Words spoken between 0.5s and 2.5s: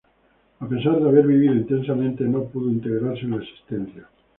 A pesar de haber vivido intensamente, no